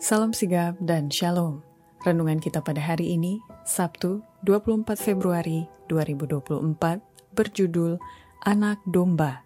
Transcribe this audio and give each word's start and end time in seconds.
Salam 0.00 0.32
sigap 0.32 0.80
dan 0.80 1.12
shalom. 1.12 1.60
Renungan 2.08 2.40
kita 2.40 2.64
pada 2.64 2.80
hari 2.80 3.20
ini, 3.20 3.36
Sabtu 3.68 4.24
24 4.48 4.96
Februari 4.96 5.68
2024, 5.92 7.04
berjudul 7.36 8.00
Anak 8.48 8.80
Domba. 8.88 9.44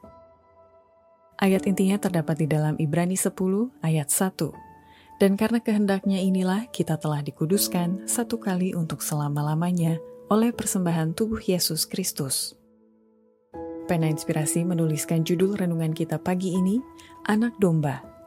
Ayat 1.43 1.67
intinya 1.67 1.99
terdapat 1.99 2.39
di 2.39 2.47
dalam 2.47 2.79
Ibrani 2.79 3.19
10 3.19 3.35
ayat 3.83 4.07
1. 4.15 5.19
Dan 5.19 5.35
karena 5.35 5.59
kehendaknya 5.59 6.23
inilah 6.23 6.71
kita 6.71 7.03
telah 7.03 7.19
dikuduskan 7.19 8.07
satu 8.07 8.39
kali 8.39 8.79
untuk 8.79 9.03
selama-lamanya 9.03 9.99
oleh 10.31 10.55
persembahan 10.55 11.19
tubuh 11.19 11.43
Yesus 11.43 11.83
Kristus. 11.83 12.55
Pena 13.91 14.07
Inspirasi 14.07 14.63
menuliskan 14.63 15.27
judul 15.27 15.59
renungan 15.59 15.91
kita 15.91 16.23
pagi 16.23 16.55
ini, 16.55 16.79
Anak 17.27 17.59
Domba 17.59 18.14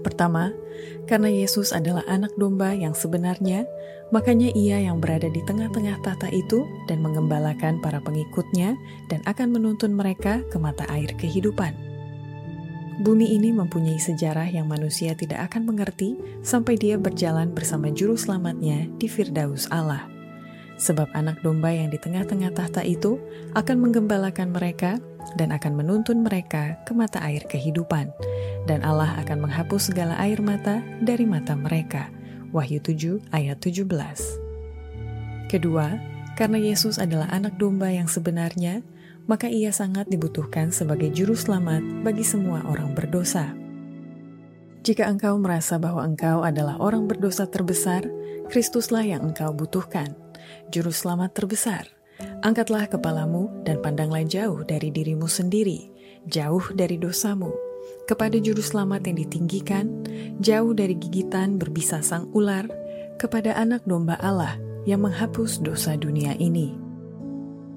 Pertama, 0.00 0.52
karena 1.04 1.28
Yesus 1.28 1.76
adalah 1.76 2.04
anak 2.08 2.32
domba 2.40 2.72
yang 2.72 2.96
sebenarnya, 2.96 3.68
makanya 4.08 4.48
ia 4.56 4.80
yang 4.80 4.96
berada 4.96 5.28
di 5.28 5.44
tengah-tengah 5.44 6.00
tata 6.00 6.28
itu 6.32 6.64
dan 6.88 7.04
mengembalakan 7.04 7.84
para 7.84 8.00
pengikutnya 8.00 8.76
dan 9.12 9.20
akan 9.28 9.52
menuntun 9.52 9.92
mereka 9.92 10.40
ke 10.48 10.56
mata 10.56 10.88
air 10.88 11.12
kehidupan. 11.20 11.76
Bumi 13.00 13.32
ini 13.32 13.48
mempunyai 13.48 13.96
sejarah 13.96 14.44
yang 14.52 14.68
manusia 14.68 15.16
tidak 15.16 15.48
akan 15.48 15.64
mengerti 15.72 16.20
sampai 16.44 16.76
dia 16.76 17.00
berjalan 17.00 17.48
bersama 17.48 17.88
juru 17.88 18.12
selamatnya 18.12 18.92
di 19.00 19.08
Firdaus 19.08 19.64
Allah. 19.72 20.19
Sebab 20.80 21.12
anak 21.12 21.44
domba 21.44 21.68
yang 21.68 21.92
di 21.92 22.00
tengah-tengah 22.00 22.56
tahta 22.56 22.80
itu 22.80 23.20
akan 23.52 23.84
menggembalakan 23.84 24.48
mereka 24.48 24.96
dan 25.36 25.52
akan 25.52 25.76
menuntun 25.76 26.24
mereka 26.24 26.80
ke 26.88 26.96
mata 26.96 27.20
air 27.20 27.44
kehidupan 27.44 28.08
dan 28.64 28.80
Allah 28.80 29.20
akan 29.20 29.44
menghapus 29.44 29.92
segala 29.92 30.16
air 30.16 30.40
mata 30.40 30.80
dari 31.04 31.28
mata 31.28 31.52
mereka. 31.52 32.08
Wahyu 32.50 32.80
7 32.80 33.20
ayat 33.30 33.60
17. 33.62 33.86
Kedua, 35.52 36.00
karena 36.34 36.58
Yesus 36.58 36.96
adalah 36.96 37.28
anak 37.30 37.60
domba 37.60 37.92
yang 37.92 38.08
sebenarnya, 38.08 38.80
maka 39.28 39.46
ia 39.46 39.70
sangat 39.70 40.08
dibutuhkan 40.08 40.72
sebagai 40.74 41.12
juru 41.12 41.36
selamat 41.36 42.02
bagi 42.02 42.24
semua 42.26 42.64
orang 42.66 42.96
berdosa. 42.96 43.54
Jika 44.80 45.06
engkau 45.06 45.36
merasa 45.36 45.76
bahwa 45.76 46.02
engkau 46.02 46.40
adalah 46.40 46.80
orang 46.80 47.04
berdosa 47.04 47.44
terbesar, 47.44 48.08
Kristuslah 48.48 49.04
yang 49.04 49.22
engkau 49.30 49.52
butuhkan, 49.54 50.16
juru 50.70 50.92
selamat 50.94 51.34
terbesar. 51.36 51.84
Angkatlah 52.44 52.88
kepalamu 52.88 53.48
dan 53.64 53.80
pandanglah 53.80 54.24
jauh 54.28 54.60
dari 54.64 54.92
dirimu 54.92 55.24
sendiri, 55.24 55.88
jauh 56.28 56.64
dari 56.76 57.00
dosamu, 57.00 57.48
kepada 58.04 58.36
Juru 58.36 58.60
Selamat 58.60 59.08
yang 59.08 59.16
ditinggikan, 59.24 59.86
jauh 60.42 60.76
dari 60.76 60.98
gigitan 61.00 61.56
berbisa 61.56 62.04
sang 62.04 62.28
ular, 62.36 62.68
kepada 63.16 63.56
anak 63.56 63.84
domba 63.88 64.20
Allah 64.20 64.56
yang 64.88 65.04
menghapus 65.04 65.60
dosa 65.60 65.96
dunia 65.96 66.36
ini. 66.36 66.76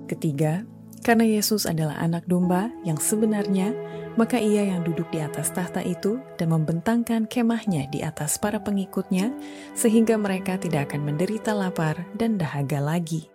Ketiga, 0.08 0.68
karena 1.04 1.28
Yesus 1.28 1.68
adalah 1.68 2.00
anak 2.00 2.28
domba 2.28 2.72
yang 2.88 2.96
sebenarnya, 3.00 3.76
maka 4.16 4.38
ia 4.42 4.66
yang 4.66 4.86
duduk 4.86 5.10
di 5.10 5.20
atas 5.22 5.52
tahta 5.52 5.82
itu 5.82 6.22
dan 6.38 6.54
membentangkan 6.54 7.26
kemahnya 7.30 7.90
di 7.90 8.06
atas 8.06 8.38
para 8.38 8.62
pengikutnya, 8.62 9.34
sehingga 9.74 10.18
mereka 10.20 10.58
tidak 10.58 10.92
akan 10.92 11.14
menderita 11.14 11.52
lapar 11.52 12.06
dan 12.18 12.38
dahaga 12.38 12.80
lagi. 12.80 13.30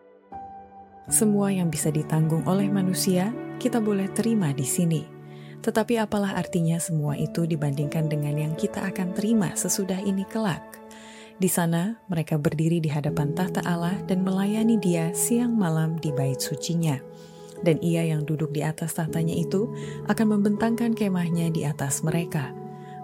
Semua 1.08 1.48
yang 1.50 1.72
bisa 1.72 1.88
ditanggung 1.88 2.44
oleh 2.44 2.68
manusia, 2.68 3.32
kita 3.56 3.80
boleh 3.80 4.12
terima 4.12 4.52
di 4.52 4.64
sini 4.68 5.18
tetapi 5.58 5.98
apalah 5.98 6.38
artinya 6.38 6.78
semua 6.78 7.18
itu 7.18 7.42
dibandingkan 7.42 8.06
dengan 8.06 8.34
yang 8.38 8.54
kita 8.54 8.78
akan 8.88 9.14
terima 9.14 9.54
sesudah 9.58 9.98
ini 9.98 10.22
kelak? 10.30 10.62
Di 11.38 11.46
sana, 11.46 11.98
mereka 12.10 12.34
berdiri 12.34 12.82
di 12.82 12.90
hadapan 12.90 13.30
tahta 13.30 13.62
Allah 13.62 13.94
dan 14.10 14.26
melayani 14.26 14.74
Dia 14.78 15.14
siang 15.14 15.54
malam 15.54 15.94
di 16.02 16.10
bait 16.10 16.38
sucinya. 16.42 16.98
Dan 17.62 17.82
Ia 17.82 18.06
yang 18.06 18.22
duduk 18.22 18.54
di 18.54 18.62
atas 18.62 18.94
tahtanya 18.96 19.34
itu 19.34 19.70
akan 20.06 20.38
membentangkan 20.38 20.94
kemahnya 20.94 21.50
di 21.50 21.66
atas 21.66 22.06
mereka. 22.06 22.54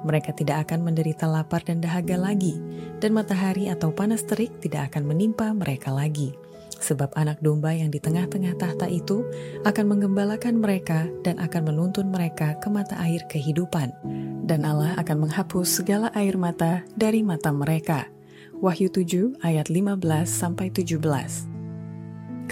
Mereka 0.05 0.37
tidak 0.37 0.69
akan 0.69 0.85
menderita 0.85 1.25
lapar 1.25 1.65
dan 1.65 1.81
dahaga 1.81 2.21
lagi, 2.21 2.61
dan 3.01 3.17
matahari 3.17 3.73
atau 3.73 3.89
panas 3.89 4.23
terik 4.29 4.53
tidak 4.61 4.93
akan 4.93 5.09
menimpa 5.09 5.49
mereka 5.57 5.89
lagi 5.91 6.37
sebab 6.85 7.17
anak 7.17 7.41
domba 7.41 7.73
yang 7.73 7.89
di 7.89 7.97
tengah-tengah 7.97 8.61
tahta 8.61 8.85
itu 8.93 9.25
akan 9.65 9.85
menggembalakan 9.89 10.61
mereka 10.61 11.09
dan 11.25 11.41
akan 11.41 11.73
menuntun 11.73 12.13
mereka 12.13 12.61
ke 12.61 12.69
mata 12.69 13.01
air 13.01 13.25
kehidupan. 13.33 13.89
Dan 14.45 14.69
Allah 14.69 14.93
akan 15.01 15.25
menghapus 15.25 15.81
segala 15.81 16.13
air 16.13 16.37
mata 16.37 16.85
dari 16.93 17.25
mata 17.25 17.49
mereka. 17.49 18.13
Wahyu 18.61 18.93
7 18.93 19.41
ayat 19.41 19.73
15 19.73 20.05
sampai 20.29 20.69
17. 20.69 21.01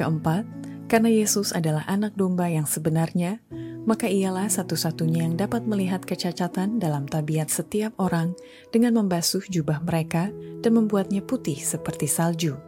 Keempat, 0.01 0.49
karena 0.93 1.09
Yesus 1.09 1.57
adalah 1.57 1.89
anak 1.89 2.13
domba 2.21 2.53
yang 2.53 2.69
sebenarnya, 2.69 3.41
maka 3.89 4.13
ialah 4.13 4.45
satu-satunya 4.53 5.25
yang 5.25 5.41
dapat 5.41 5.65
melihat 5.65 6.05
kecacatan 6.05 6.77
dalam 6.77 7.09
tabiat 7.09 7.49
setiap 7.49 7.97
orang 7.97 8.37
dengan 8.69 9.01
membasuh 9.01 9.41
jubah 9.49 9.81
mereka 9.81 10.29
dan 10.61 10.77
membuatnya 10.77 11.25
putih 11.25 11.57
seperti 11.57 12.05
salju. 12.05 12.61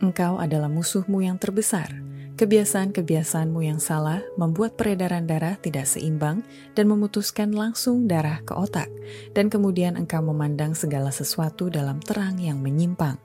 Engkau 0.00 0.40
adalah 0.40 0.72
musuhmu 0.72 1.20
yang 1.20 1.36
terbesar. 1.36 2.00
Kebiasaan-kebiasaanmu 2.38 3.60
yang 3.66 3.82
salah 3.82 4.24
membuat 4.40 4.80
peredaran 4.80 5.28
darah 5.28 5.58
tidak 5.60 5.84
seimbang 5.84 6.40
dan 6.72 6.88
memutuskan 6.88 7.52
langsung 7.52 8.08
darah 8.08 8.40
ke 8.40 8.56
otak, 8.56 8.88
dan 9.36 9.52
kemudian 9.52 10.00
engkau 10.00 10.24
memandang 10.24 10.72
segala 10.72 11.12
sesuatu 11.12 11.68
dalam 11.68 12.00
terang 12.00 12.40
yang 12.40 12.62
menyimpang. 12.62 13.20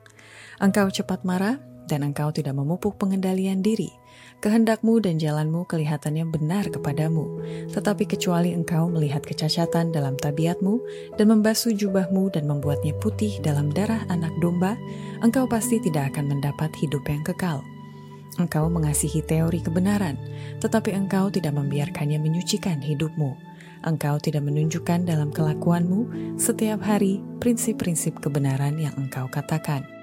Engkau 0.58 0.90
cepat 0.90 1.22
marah, 1.24 1.62
dan 1.88 2.06
engkau 2.06 2.32
tidak 2.32 2.56
memupuk 2.56 2.96
pengendalian 3.00 3.60
diri. 3.60 3.92
Kehendakmu 4.44 5.00
dan 5.00 5.16
jalanmu 5.18 5.64
kelihatannya 5.72 6.28
benar 6.28 6.68
kepadamu, 6.68 7.40
tetapi 7.72 8.04
kecuali 8.04 8.52
engkau 8.52 8.92
melihat 8.92 9.24
kecacatan 9.24 9.96
dalam 9.96 10.20
tabiatmu 10.20 10.84
dan 11.16 11.32
membasuh 11.32 11.72
jubahmu 11.72 12.28
dan 12.36 12.52
membuatnya 12.52 12.92
putih 13.00 13.40
dalam 13.40 13.72
darah 13.72 14.04
anak 14.12 14.36
domba, 14.44 14.76
engkau 15.24 15.48
pasti 15.48 15.80
tidak 15.80 16.12
akan 16.12 16.28
mendapat 16.28 16.70
hidup 16.76 17.08
yang 17.08 17.24
kekal. 17.24 17.64
Engkau 18.36 18.68
mengasihi 18.68 19.24
teori 19.24 19.62
kebenaran, 19.62 20.20
tetapi 20.60 20.92
engkau 20.92 21.32
tidak 21.32 21.56
membiarkannya 21.56 22.20
menyucikan 22.20 22.82
hidupmu. 22.84 23.38
Engkau 23.84 24.20
tidak 24.20 24.44
menunjukkan 24.48 25.08
dalam 25.08 25.32
kelakuanmu 25.32 26.08
setiap 26.40 26.84
hari 26.84 27.24
prinsip-prinsip 27.40 28.20
kebenaran 28.20 28.76
yang 28.76 28.96
engkau 28.96 29.28
katakan. 29.32 30.03